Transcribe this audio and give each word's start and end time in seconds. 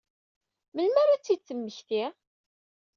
Melmi 0.73 0.97
ara 1.01 1.11
ad 1.15 1.21
tt-id-temmekti? 1.21 2.03